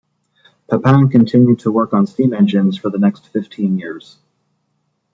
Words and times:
Papin 0.67 1.09
continued 1.09 1.59
to 1.59 1.71
work 1.71 1.93
on 1.93 2.07
steam 2.07 2.33
engines 2.33 2.75
for 2.75 2.89
the 2.89 2.97
next 2.97 3.27
fifteen 3.27 3.77
years. 3.77 4.17